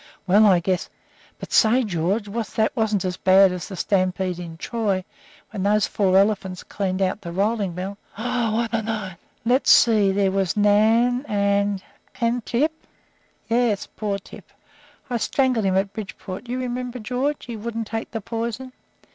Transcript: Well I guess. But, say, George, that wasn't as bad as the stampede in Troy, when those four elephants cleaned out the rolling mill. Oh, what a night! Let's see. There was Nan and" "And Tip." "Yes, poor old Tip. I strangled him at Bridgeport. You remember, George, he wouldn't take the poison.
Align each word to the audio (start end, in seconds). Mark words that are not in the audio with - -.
Well 0.25 0.47
I 0.47 0.59
guess. 0.59 0.89
But, 1.37 1.53
say, 1.53 1.83
George, 1.83 2.25
that 2.25 2.75
wasn't 2.75 3.05
as 3.05 3.17
bad 3.17 3.51
as 3.51 3.67
the 3.67 3.75
stampede 3.75 4.39
in 4.39 4.57
Troy, 4.57 5.03
when 5.51 5.61
those 5.61 5.85
four 5.85 6.17
elephants 6.17 6.63
cleaned 6.63 7.03
out 7.03 7.21
the 7.21 7.31
rolling 7.31 7.75
mill. 7.75 7.99
Oh, 8.17 8.55
what 8.55 8.73
a 8.73 8.81
night! 8.81 9.17
Let's 9.45 9.69
see. 9.69 10.11
There 10.11 10.31
was 10.31 10.57
Nan 10.57 11.23
and" 11.27 11.83
"And 12.19 12.43
Tip." 12.43 12.71
"Yes, 13.47 13.85
poor 13.85 14.13
old 14.13 14.23
Tip. 14.25 14.49
I 15.07 15.17
strangled 15.17 15.65
him 15.65 15.77
at 15.77 15.93
Bridgeport. 15.93 16.49
You 16.49 16.57
remember, 16.59 16.97
George, 16.97 17.45
he 17.45 17.55
wouldn't 17.55 17.85
take 17.85 18.09
the 18.09 18.21
poison. 18.21 18.71